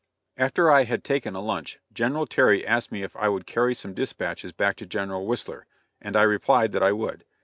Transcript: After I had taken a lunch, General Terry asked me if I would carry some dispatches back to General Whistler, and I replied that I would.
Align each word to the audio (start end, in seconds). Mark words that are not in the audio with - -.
After 0.35 0.71
I 0.71 0.85
had 0.85 1.03
taken 1.03 1.35
a 1.35 1.41
lunch, 1.41 1.79
General 1.93 2.25
Terry 2.25 2.65
asked 2.65 2.91
me 2.91 3.03
if 3.03 3.15
I 3.15 3.29
would 3.29 3.45
carry 3.45 3.75
some 3.75 3.93
dispatches 3.93 4.51
back 4.51 4.75
to 4.77 4.87
General 4.87 5.27
Whistler, 5.27 5.67
and 6.01 6.15
I 6.15 6.23
replied 6.23 6.71
that 6.71 6.81
I 6.81 6.91
would. 6.91 7.23